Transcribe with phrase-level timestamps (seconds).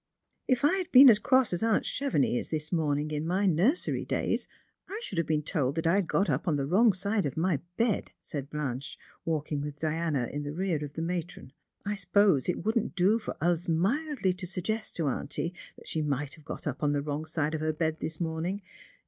[0.55, 4.03] "If I had been as cross as aunt Chevenix is this morning in my nursery
[4.03, 4.47] days,
[4.89, 7.37] I should have been told that I had got up on the wrong side of
[7.37, 11.53] my bed," said Blanche, walking with Diana in the rear of the matron."
[11.85, 16.33] I suppose it wouldn't do for us mildly to suggest to auntie that she must
[16.33, 18.63] have got up on the wrong side of her bed this morning.